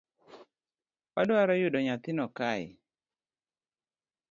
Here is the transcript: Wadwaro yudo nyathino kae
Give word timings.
Wadwaro 1.13 1.53
yudo 1.61 1.79
nyathino 1.85 2.25
kae 2.37 2.67